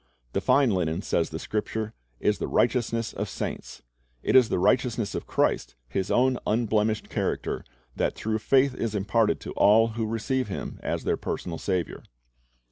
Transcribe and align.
The 0.33 0.41
fine 0.41 0.71
linen, 0.71 1.03
says 1.03 1.29
the 1.29 1.37
Scripture, 1.37 1.93
"is 2.19 2.39
the 2.39 2.47
righteousness 2.47 3.13
of 3.13 3.29
saints."^ 3.29 3.83
It 4.23 4.35
is 4.35 4.49
the 4.49 4.57
righteousness 4.57 5.13
of 5.13 5.27
Christ, 5.27 5.75
His 5.89 6.09
own 6.09 6.39
unblemished 6.47 7.07
character, 7.07 7.63
that 7.95 8.15
through 8.15 8.39
faith 8.39 8.73
is 8.73 8.95
imparted 8.95 9.39
to 9.41 9.51
all 9.51 9.89
who 9.89 10.07
receive 10.07 10.47
Him 10.47 10.79
as 10.81 11.03
their 11.03 11.17
personal 11.17 11.59
Saviour. 11.59 12.01